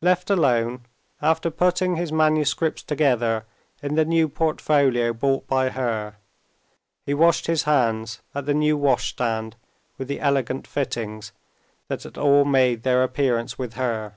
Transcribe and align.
Left 0.00 0.30
alone, 0.30 0.86
after 1.20 1.50
putting 1.50 1.96
his 1.96 2.10
manuscripts 2.10 2.82
together 2.82 3.44
in 3.82 3.96
the 3.96 4.04
new 4.06 4.26
portfolio 4.26 5.12
bought 5.12 5.46
by 5.46 5.68
her, 5.68 6.16
he 7.04 7.12
washed 7.12 7.48
his 7.48 7.64
hands 7.64 8.22
at 8.34 8.46
the 8.46 8.54
new 8.54 8.78
washstand 8.78 9.56
with 9.98 10.08
the 10.08 10.20
elegant 10.20 10.66
fittings, 10.66 11.32
that 11.88 12.04
had 12.04 12.16
all 12.16 12.46
made 12.46 12.82
their 12.82 13.02
appearance 13.02 13.58
with 13.58 13.74
her. 13.74 14.14